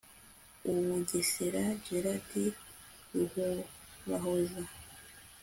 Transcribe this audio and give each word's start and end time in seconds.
Ubugesera 0.69 1.61
Gerardi 1.85 2.45
Ruhorahoza 3.13 4.63